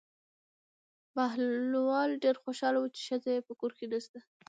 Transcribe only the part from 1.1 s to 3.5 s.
بهلول ډېر خوشحاله و چې ښځه یې